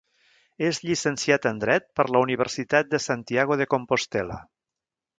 És 0.69 0.79
llicenciat 0.85 1.45
en 1.51 1.59
Dret 1.65 1.87
per 2.01 2.07
la 2.15 2.23
Universitat 2.27 2.93
de 2.97 3.03
Santiago 3.09 3.63
de 3.63 3.71
Compostel·la. 3.75 4.43